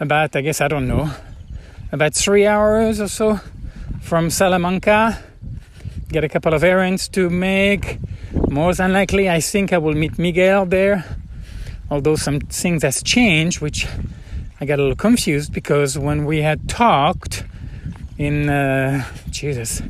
about 0.00 0.34
I 0.34 0.40
guess 0.40 0.60
I 0.60 0.68
don't 0.68 0.88
know, 0.88 1.10
about 1.92 2.14
three 2.14 2.46
hours 2.46 3.00
or 3.00 3.08
so 3.08 3.40
from 4.00 4.30
Salamanca. 4.30 5.22
Get 6.08 6.24
a 6.24 6.28
couple 6.28 6.54
of 6.54 6.64
errands 6.64 7.08
to 7.10 7.28
make. 7.28 7.98
More 8.48 8.72
than 8.72 8.92
likely, 8.92 9.28
I 9.28 9.40
think 9.40 9.72
I 9.72 9.78
will 9.78 9.94
meet 9.94 10.18
Miguel 10.18 10.64
there. 10.64 11.04
Although 11.90 12.16
some 12.16 12.40
things 12.40 12.82
has 12.82 13.02
changed, 13.02 13.60
which 13.60 13.86
I 14.60 14.64
got 14.64 14.78
a 14.78 14.82
little 14.82 14.96
confused 14.96 15.52
because 15.52 15.98
when 15.98 16.24
we 16.24 16.38
had 16.38 16.68
talked 16.68 17.44
in 18.16 18.48
uh, 18.48 19.04
Jesus 19.30 19.82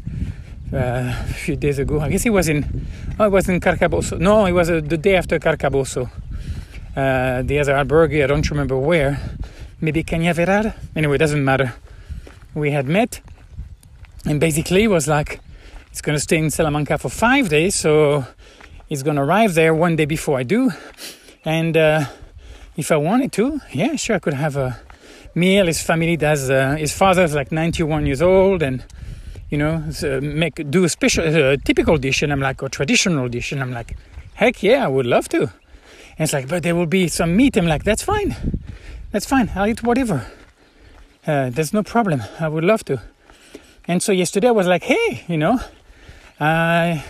uh, 0.73 1.15
a 1.31 1.33
few 1.35 1.57
days 1.57 1.79
ago. 1.79 2.01
I 2.01 2.11
guess 2.11 2.27
it 2.27 2.31
was 2.31 2.49
in 2.49 2.87
oh, 3.19 3.25
it 3.25 3.33
was 3.33 3.49
in 3.49 3.61
Carcaboso. 3.61 4.19
No, 4.19 4.45
it 4.47 4.53
was 4.53 4.69
uh, 4.71 4.81
the 4.85 4.99
day 4.99 5.17
after 5.17 5.39
Carcaboso. 5.39 6.11
Uh, 6.95 7.43
the 7.43 7.59
other 7.59 7.75
albergue, 7.75 8.23
I 8.23 8.27
don't 8.27 8.49
remember 8.51 8.77
where. 8.77 9.21
Maybe 9.81 10.03
Cañaveral. 10.03 10.75
Anyway, 10.97 11.15
it 11.15 11.19
doesn't 11.19 11.45
matter. 11.45 11.75
We 12.55 12.73
had 12.73 12.87
met, 12.87 13.21
and 14.27 14.41
basically 14.41 14.85
it 14.85 14.89
was 14.89 15.07
like 15.07 15.41
it's 15.91 16.01
gonna 16.01 16.19
stay 16.19 16.39
in 16.39 16.51
Salamanca 16.51 16.99
for 16.99 17.09
five 17.09 17.49
days, 17.49 17.75
so 17.75 18.25
it's 18.89 19.03
gonna 19.03 19.25
arrive 19.25 19.55
there 19.55 19.75
one 19.75 19.97
day 19.97 20.05
before 20.05 20.39
I 20.39 20.43
do, 20.43 20.71
and 21.45 21.77
uh, 21.77 22.05
if 22.77 22.93
I 22.93 22.97
wanted 22.97 23.33
to, 23.33 23.61
yeah, 23.73 23.97
sure, 23.97 24.17
I 24.17 24.19
could 24.19 24.35
have 24.35 24.57
a 24.57 24.81
meal. 25.35 25.67
His 25.67 25.83
family 25.83 26.17
does. 26.17 26.51
Uh, 26.51 26.77
his 26.77 26.93
father's 26.93 27.35
like 27.35 27.51
91 27.53 28.07
years 28.07 28.23
old, 28.23 28.63
and 28.63 28.85
you 29.51 29.59
know, 29.59 29.83
uh, 30.03 30.21
make 30.21 30.71
do 30.71 30.85
a 30.85 30.89
special, 30.89 31.25
uh, 31.25 31.57
typical 31.65 31.97
dish, 31.97 32.23
and 32.23 32.33
I'm 32.33 32.41
like, 32.41 32.63
or 32.63 32.69
traditional 32.69 33.29
dish, 33.29 33.53
and 33.53 33.63
I'm 33.63 33.73
like, 33.73 33.97
heck 34.35 34.63
yeah, 34.63 34.85
I 34.85 34.89
would 34.89 35.07
love 35.07 35.29
to. 35.31 35.41
And 35.41 36.25
it's 36.25 36.33
like, 36.33 36.49
but 36.49 36.63
there 36.63 36.75
will 36.75 36.87
be 36.87 37.09
some 37.09 37.37
meat. 37.37 37.57
I'm 37.57 37.67
like, 37.67 37.85
that's 37.85 38.03
fine, 38.03 38.37
that's 39.11 39.27
fine. 39.27 39.51
I'll 39.55 39.67
eat 39.67 39.83
whatever. 39.83 40.27
Uh, 41.27 41.51
there's 41.51 41.73
no 41.73 41.83
problem. 41.83 42.23
I 42.41 42.49
would 42.49 42.65
love 42.65 42.85
to. 42.87 43.01
And 43.87 44.03
so 44.03 44.13
yesterday 44.13 44.49
I 44.49 44.53
was 44.53 44.67
like, 44.67 44.83
hey, 44.83 45.25
you 45.29 45.39
know, 45.39 45.61
I 46.41 47.05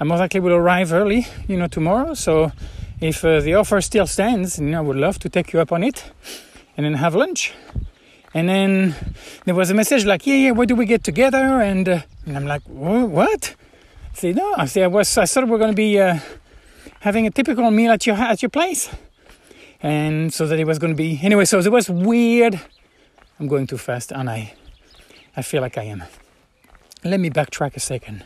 I 0.00 0.04
most 0.04 0.20
likely 0.20 0.40
will 0.40 0.54
arrive 0.54 0.92
early, 0.92 1.26
you 1.48 1.56
know, 1.56 1.68
tomorrow. 1.68 2.14
So 2.14 2.52
if 3.00 3.24
uh, 3.24 3.40
the 3.40 3.54
offer 3.54 3.80
still 3.80 4.06
stands, 4.06 4.58
you 4.58 4.66
know, 4.66 4.78
I 4.78 4.80
would 4.80 4.96
love 4.96 5.18
to 5.20 5.28
take 5.28 5.52
you 5.52 5.60
up 5.60 5.72
on 5.72 5.82
it, 5.82 6.12
and 6.76 6.84
then 6.84 6.94
have 6.94 7.14
lunch. 7.14 7.52
And 8.34 8.48
then 8.48 8.94
there 9.44 9.54
was 9.54 9.70
a 9.70 9.74
message 9.74 10.06
like, 10.06 10.26
yeah, 10.26 10.36
yeah, 10.36 10.50
where 10.52 10.66
do 10.66 10.74
we 10.74 10.86
get 10.86 11.04
together? 11.04 11.60
And, 11.60 11.86
uh, 11.86 12.00
and 12.24 12.36
I'm 12.36 12.46
like, 12.46 12.62
what? 12.62 13.54
I 14.12 14.14
said, 14.14 14.36
no. 14.36 14.54
I 14.56 14.64
said, 14.64 14.84
I, 14.84 14.86
was, 14.86 15.18
I 15.18 15.26
thought 15.26 15.46
we 15.46 15.54
are 15.54 15.58
going 15.58 15.70
to 15.70 15.76
be 15.76 16.00
uh, 16.00 16.18
having 17.00 17.26
a 17.26 17.30
typical 17.30 17.70
meal 17.70 17.92
at 17.92 18.06
your, 18.06 18.16
at 18.16 18.40
your 18.40 18.48
place. 18.48 18.88
And 19.82 20.32
so 20.32 20.46
that 20.46 20.58
it 20.58 20.66
was 20.66 20.78
going 20.78 20.92
to 20.92 20.96
be, 20.96 21.20
anyway, 21.22 21.44
so 21.44 21.58
it 21.58 21.70
was 21.70 21.90
weird. 21.90 22.58
I'm 23.38 23.48
going 23.48 23.66
too 23.66 23.76
fast, 23.76 24.12
and 24.12 24.30
I, 24.30 24.54
I 25.36 25.42
feel 25.42 25.60
like 25.60 25.76
I 25.76 25.82
am. 25.82 26.04
Let 27.04 27.20
me 27.20 27.28
backtrack 27.28 27.76
a 27.76 27.80
second. 27.80 28.24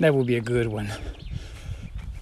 That 0.00 0.14
would 0.14 0.26
be 0.26 0.36
a 0.36 0.40
good 0.40 0.66
one. 0.66 0.90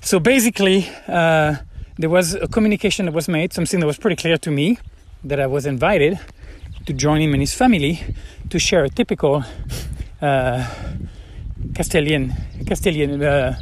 So 0.01 0.21
basically, 0.21 0.89
uh, 1.09 1.57
there 1.97 2.11
was 2.11 2.35
a 2.35 2.49
communication 2.49 3.07
that 3.07 3.15
was 3.15 3.29
made, 3.29 3.53
something 3.53 3.81
that 3.81 3.87
was 3.87 3.99
pretty 3.99 4.17
clear 4.17 4.37
to 4.37 4.51
me 4.51 4.79
that 5.25 5.41
I 5.41 5.47
was 5.47 5.65
invited 5.65 6.19
to 6.87 6.93
join 6.93 7.21
him 7.21 7.33
and 7.33 7.41
his 7.41 7.55
family 7.55 8.01
to 8.51 8.59
share 8.59 8.85
a 8.85 8.91
typical 8.91 9.45
uh, 10.21 10.67
Castilian 11.75 12.35
Castilian 12.67 13.23
uh, 13.23 13.57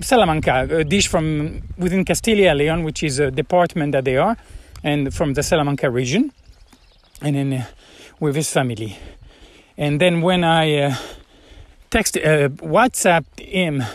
Salamanca, 0.00 0.68
a 0.70 0.84
dish 0.84 1.08
from 1.08 1.62
within 1.78 2.04
Castilla 2.04 2.54
Leon, 2.54 2.84
which 2.84 3.02
is 3.02 3.18
a 3.18 3.30
department 3.30 3.92
that 3.92 4.04
they 4.04 4.16
are, 4.16 4.36
and 4.82 5.12
from 5.12 5.34
the 5.34 5.42
Salamanca 5.42 5.90
region, 5.90 6.30
and 7.20 7.34
then 7.34 7.52
uh, 7.52 7.64
with 8.20 8.36
his 8.36 8.50
family. 8.50 8.96
And 9.76 10.00
then 10.00 10.20
when 10.20 10.44
I 10.44 10.96
texted, 11.94 12.26
uh, 12.26 12.48
him 13.38 13.80
a 13.80 13.86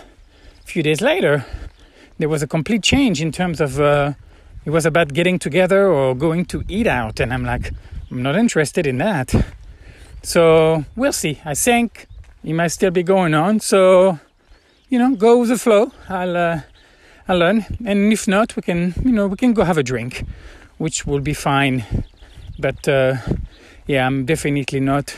few 0.64 0.82
days 0.82 1.02
later, 1.02 1.46
there 2.18 2.30
was 2.30 2.42
a 2.42 2.48
complete 2.48 2.82
change 2.82 3.22
in 3.22 3.30
terms 3.34 3.60
of 3.60 3.78
uh, 3.82 4.14
it 4.64 4.70
was 4.70 4.86
about 4.86 5.14
getting 5.14 5.38
together 5.38 5.88
or 5.88 6.16
going 6.16 6.46
to 6.46 6.64
eat 6.70 6.88
out, 6.88 7.20
and 7.20 7.34
I'm 7.34 7.44
like, 7.44 7.74
I'm 8.10 8.24
not 8.24 8.38
interested 8.38 8.88
in 8.88 9.00
that. 9.00 9.36
So 10.24 10.86
we'll 10.96 11.12
see. 11.12 11.42
I 11.44 11.56
think 11.56 12.08
it 12.42 12.54
might 12.54 12.70
still 12.70 12.92
be 12.92 13.04
going 13.04 13.34
on. 13.34 13.60
So 13.60 14.18
you 14.88 14.98
know, 14.98 15.16
go 15.16 15.40
with 15.40 15.50
the 15.50 15.58
flow. 15.58 15.92
I'll 16.08 16.38
uh, 16.38 16.62
I'll 17.28 17.38
learn, 17.38 17.66
and 17.86 18.14
if 18.14 18.30
not, 18.30 18.56
we 18.56 18.62
can 18.62 18.94
you 19.04 19.12
know 19.12 19.28
we 19.28 19.36
can 19.36 19.54
go 19.54 19.66
have 19.66 19.78
a 19.78 19.84
drink, 19.84 20.24
which 20.78 21.06
will 21.06 21.20
be 21.20 21.34
fine. 21.34 21.84
But 22.58 22.88
uh, 22.88 23.18
yeah, 23.88 24.08
I'm 24.08 24.26
definitely 24.26 24.80
not 24.80 25.18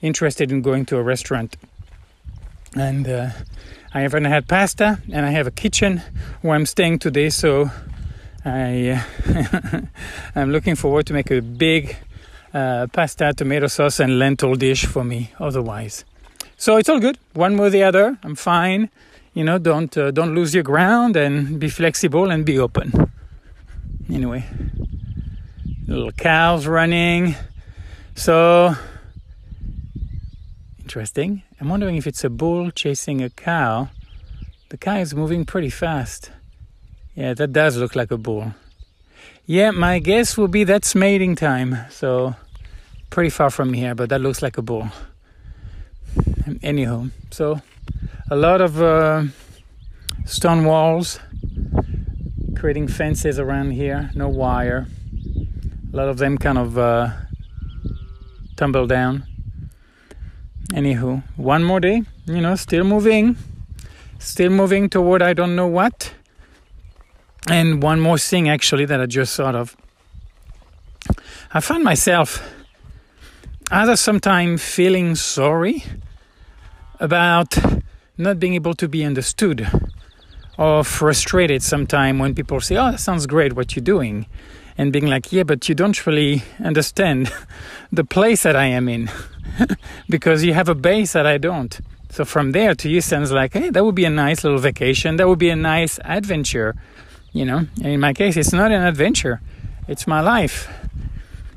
interested 0.00 0.50
in 0.50 0.62
going 0.62 0.86
to 0.86 0.96
a 0.96 1.02
restaurant. 1.02 1.56
And 2.76 3.08
uh, 3.08 3.30
I 3.94 4.02
haven't 4.02 4.26
had 4.26 4.48
pasta, 4.48 5.00
and 5.10 5.24
I 5.24 5.30
have 5.30 5.46
a 5.46 5.50
kitchen 5.50 6.02
where 6.42 6.54
I'm 6.54 6.66
staying 6.66 6.98
today, 6.98 7.30
so 7.30 7.70
I 8.44 9.02
I'm 10.34 10.52
looking 10.52 10.74
forward 10.76 11.06
to 11.06 11.14
make 11.14 11.30
a 11.30 11.40
big 11.40 11.96
uh, 12.52 12.86
pasta, 12.92 13.32
tomato 13.34 13.68
sauce, 13.68 13.98
and 13.98 14.18
lentil 14.18 14.54
dish 14.56 14.84
for 14.84 15.04
me. 15.04 15.32
Otherwise, 15.40 16.04
so 16.58 16.76
it's 16.76 16.90
all 16.90 17.00
good. 17.00 17.18
One 17.32 17.56
way 17.56 17.68
or 17.68 17.70
the 17.70 17.82
other, 17.82 18.18
I'm 18.22 18.34
fine. 18.34 18.90
You 19.32 19.44
know, 19.44 19.56
don't 19.56 19.96
uh, 19.96 20.10
don't 20.10 20.34
lose 20.34 20.52
your 20.54 20.62
ground 20.62 21.16
and 21.16 21.58
be 21.58 21.70
flexible 21.70 22.30
and 22.30 22.44
be 22.44 22.58
open. 22.58 23.10
Anyway, 24.12 24.44
little 25.88 26.12
cows 26.12 26.66
running. 26.66 27.36
So 28.14 28.76
interesting. 30.86 31.42
I'm 31.60 31.68
wondering 31.68 31.96
if 31.96 32.06
it's 32.06 32.22
a 32.22 32.30
bull 32.30 32.70
chasing 32.70 33.20
a 33.20 33.28
cow. 33.28 33.88
The 34.68 34.76
cow 34.76 34.98
is 34.98 35.16
moving 35.16 35.44
pretty 35.44 35.68
fast. 35.68 36.30
Yeah, 37.16 37.34
that 37.34 37.52
does 37.52 37.76
look 37.76 37.96
like 37.96 38.12
a 38.12 38.16
bull. 38.16 38.54
Yeah, 39.46 39.72
my 39.72 39.98
guess 39.98 40.38
will 40.38 40.46
be 40.46 40.62
that's 40.62 40.94
mating 40.94 41.34
time. 41.34 41.76
So 41.90 42.36
pretty 43.10 43.30
far 43.30 43.50
from 43.50 43.72
here, 43.72 43.96
but 43.96 44.10
that 44.10 44.20
looks 44.20 44.42
like 44.42 44.58
a 44.58 44.62
bull. 44.62 44.86
Anyhow, 46.62 47.06
so 47.32 47.60
a 48.30 48.36
lot 48.36 48.60
of 48.60 48.80
uh, 48.80 49.24
stone 50.24 50.64
walls, 50.64 51.18
creating 52.54 52.86
fences 52.86 53.40
around 53.40 53.72
here, 53.72 54.12
no 54.14 54.28
wire. 54.28 54.86
A 55.92 55.96
lot 55.96 56.08
of 56.08 56.18
them 56.18 56.38
kind 56.38 56.58
of 56.58 56.78
uh, 56.78 57.10
tumble 58.54 58.86
down. 58.86 59.26
Anywho, 60.72 61.22
one 61.36 61.62
more 61.62 61.80
day, 61.80 62.02
you 62.26 62.40
know, 62.40 62.56
still 62.56 62.82
moving, 62.82 63.36
still 64.18 64.50
moving 64.50 64.90
toward 64.90 65.22
I 65.22 65.32
don't 65.32 65.54
know 65.54 65.68
what. 65.68 66.12
And 67.48 67.80
one 67.80 68.00
more 68.00 68.18
thing, 68.18 68.48
actually, 68.48 68.84
that 68.86 69.00
I 69.00 69.06
just 69.06 69.36
thought 69.36 69.54
of. 69.54 69.76
I 71.54 71.60
find 71.60 71.84
myself 71.84 72.42
either 73.70 73.94
sometimes 73.94 74.64
feeling 74.64 75.14
sorry 75.14 75.84
about 76.98 77.56
not 78.18 78.40
being 78.40 78.54
able 78.54 78.74
to 78.74 78.88
be 78.88 79.04
understood 79.04 79.68
or 80.58 80.82
frustrated 80.82 81.62
sometimes 81.62 82.20
when 82.20 82.34
people 82.34 82.60
say, 82.60 82.76
Oh, 82.76 82.90
that 82.90 83.00
sounds 83.00 83.26
great 83.26 83.52
what 83.52 83.76
you're 83.76 83.84
doing. 83.84 84.26
And 84.76 84.92
being 84.92 85.06
like, 85.06 85.32
Yeah, 85.32 85.44
but 85.44 85.68
you 85.68 85.76
don't 85.76 86.06
really 86.06 86.42
understand 86.58 87.32
the 87.92 88.04
place 88.04 88.42
that 88.42 88.56
I 88.56 88.66
am 88.66 88.88
in 88.88 89.08
because 90.08 90.44
you 90.44 90.54
have 90.54 90.68
a 90.68 90.74
base 90.74 91.12
that 91.12 91.26
I 91.26 91.38
don't. 91.38 91.78
So 92.10 92.24
from 92.24 92.52
there 92.52 92.74
to 92.74 92.88
you 92.88 93.00
sounds 93.00 93.32
like, 93.32 93.52
Hey, 93.52 93.70
that 93.70 93.84
would 93.84 93.94
be 93.94 94.04
a 94.04 94.10
nice 94.10 94.44
little 94.44 94.58
vacation. 94.58 95.16
That 95.16 95.28
would 95.28 95.38
be 95.38 95.50
a 95.50 95.56
nice 95.56 95.98
adventure. 96.04 96.74
You 97.32 97.44
know, 97.44 97.58
and 97.58 97.86
in 97.86 98.00
my 98.00 98.14
case, 98.14 98.36
it's 98.36 98.52
not 98.52 98.72
an 98.72 98.82
adventure, 98.82 99.42
it's 99.88 100.06
my 100.06 100.20
life 100.20 100.68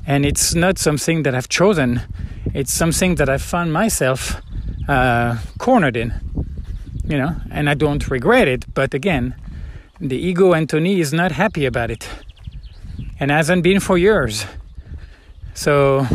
and 0.06 0.24
it's 0.26 0.54
not 0.54 0.78
something 0.78 1.22
that 1.22 1.34
I've 1.34 1.48
chosen. 1.48 2.02
It's 2.54 2.72
something 2.72 3.16
that 3.16 3.28
I 3.28 3.38
found 3.38 3.72
myself 3.72 4.40
uh, 4.88 5.38
cornered 5.58 5.96
in, 5.96 6.12
you 7.04 7.16
know, 7.16 7.36
and 7.50 7.70
I 7.70 7.74
don't 7.74 8.08
regret 8.10 8.48
it. 8.48 8.74
But 8.74 8.94
again, 8.94 9.34
the 10.00 10.16
ego 10.16 10.54
Anthony 10.54 11.00
is 11.00 11.12
not 11.12 11.32
happy 11.32 11.66
about 11.66 11.90
it, 11.90 12.08
and 13.20 13.30
hasn't 13.30 13.62
been 13.62 13.80
for 13.80 13.98
years. 13.98 14.46
So, 15.54 16.06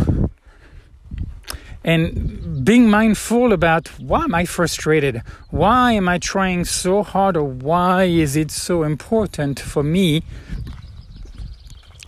and 1.85 2.65
being 2.65 2.89
mindful 2.89 3.53
about 3.53 3.87
why 3.99 4.23
am 4.23 4.33
I 4.33 4.45
frustrated? 4.45 5.21
Why 5.51 5.91
am 5.91 6.09
I 6.09 6.17
trying 6.17 6.65
so 6.65 7.03
hard, 7.03 7.37
or 7.37 7.43
why 7.43 8.05
is 8.05 8.35
it 8.35 8.49
so 8.49 8.81
important 8.81 9.59
for 9.59 9.83
me 9.83 10.23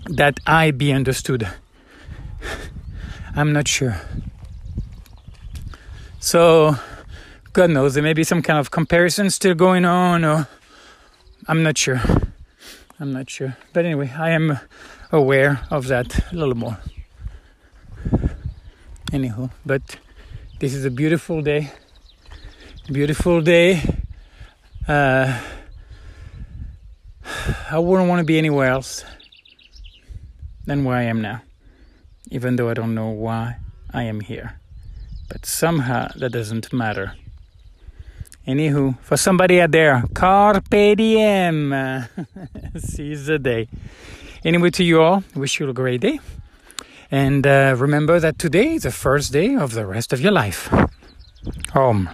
that 0.07 0.39
I 0.47 0.71
be 0.71 0.91
understood? 0.91 1.47
I'm 3.35 3.53
not 3.53 3.67
sure. 3.67 4.01
So, 6.19 6.75
God 7.53 7.69
knows, 7.69 7.93
there 7.93 8.01
may 8.01 8.13
be 8.13 8.23
some 8.23 8.41
kind 8.41 8.57
of 8.57 8.71
comparison 8.71 9.29
still 9.29 9.53
going 9.53 9.85
on, 9.85 10.25
or 10.25 10.47
I'm 11.47 11.61
not 11.61 11.77
sure. 11.77 12.01
I'm 12.99 13.13
not 13.13 13.29
sure. 13.29 13.55
But 13.73 13.85
anyway, 13.85 14.11
I 14.17 14.31
am 14.31 14.59
aware 15.11 15.59
of 15.69 15.85
that 15.85 16.33
a 16.33 16.35
little 16.35 16.55
more. 16.55 16.79
Anyhow, 19.13 19.50
but 19.65 19.82
this 20.60 20.74
is 20.74 20.86
a 20.86 20.91
beautiful 20.91 21.41
day. 21.41 21.72
Beautiful 22.91 23.41
day. 23.41 23.82
Uh, 24.88 25.41
I 27.70 27.80
wouldn't 27.80 28.10
want 28.10 28.20
to 28.20 28.26
be 28.26 28.38
anywhere 28.38 28.70
else 28.70 29.04
than 30.65 30.84
where 30.84 30.98
I 30.98 31.04
am 31.04 31.22
now 31.22 31.41
even 32.30 32.56
though 32.56 32.70
I 32.70 32.74
don't 32.74 32.93
know 32.93 33.10
why 33.10 33.58
I 33.93 34.04
am 34.04 34.20
here. 34.20 34.60
But 35.30 35.46
somehow 35.46 36.10
that 36.15 36.32
doesn't 36.32 36.72
matter. 36.74 37.13
Anywho, 38.48 38.98
for 39.02 39.17
somebody 39.17 39.60
out 39.60 39.72
there, 39.72 40.04
carpe 40.13 40.96
diem. 40.96 41.74
Seize 42.78 43.26
the 43.26 43.39
day. 43.39 43.67
Anyway, 44.46 44.70
to 44.72 44.84
you 44.84 45.02
all, 45.02 45.24
wish 45.36 45.60
you 45.60 45.70
a 45.70 45.74
great 45.74 46.02
day. 46.02 46.20
And 47.10 47.48
uh, 47.48 47.76
remember 47.78 48.20
that 48.20 48.38
today 48.38 48.74
is 48.74 48.84
the 48.84 48.91
first 48.91 49.32
day 49.32 49.56
of 49.56 49.74
the 49.74 49.86
rest 49.86 50.13
of 50.13 50.20
your 50.20 50.32
life. 50.32 50.70
Home. 51.74 52.10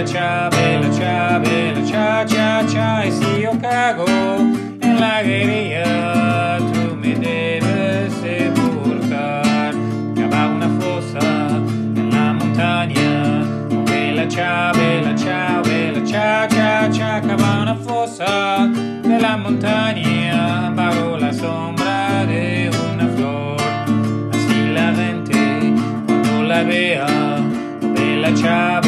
Bella 0.00 0.06
cha, 0.06 0.48
bella 0.50 0.90
cha, 0.90 1.38
bella 1.38 1.84
cha, 1.84 2.24
cha, 2.24 2.66
cha, 2.66 3.06
y 3.06 3.12
si 3.12 3.42
yo 3.42 3.52
cago 3.60 4.06
en 4.06 4.98
la 4.98 5.22
guerrilla, 5.22 6.58
tú 6.72 6.96
me 6.96 7.14
debes 7.14 8.12
sepultar. 8.14 9.74
Cava 10.14 10.46
una 10.48 10.68
fossa 10.80 11.20
en 11.96 12.10
la 12.10 12.32
montaña, 12.32 13.44
bella 13.86 14.26
cha, 14.28 14.72
bella 14.72 15.14
cha, 15.14 15.60
bella 15.62 16.02
cha, 16.04 16.48
cha, 16.48 16.88
cha, 16.90 17.20
cava 17.20 17.62
una 17.62 17.74
fossa 17.74 18.66
nella 19.04 19.36
montagna 19.36 20.72
bajo 20.74 21.18
la 21.18 21.32
sombra 21.32 22.24
de 22.26 22.70
una 22.92 23.06
flor. 23.16 23.60
Así 24.32 24.72
la 24.72 24.94
gente 24.94 25.74
cuando 26.06 26.42
la 26.44 26.62
vea, 26.62 27.06
bella 27.94 28.32
cha, 28.34 28.80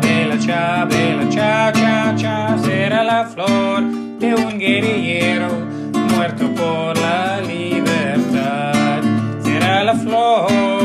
chave, 0.00 0.26
la 0.26 0.38
chave, 0.38 1.16
la 1.16 1.28
cha, 1.28 1.72
cha, 1.72 2.14
cha, 2.16 2.58
será 2.58 3.04
la 3.04 3.24
flor 3.26 3.82
de 4.18 4.34
un 4.34 4.58
guerrillero 4.58 5.48
muerto 6.10 6.52
por 6.54 6.98
la 6.98 7.40
libertad. 7.40 9.02
Será 9.42 9.84
la 9.84 9.94
flor. 9.94 10.83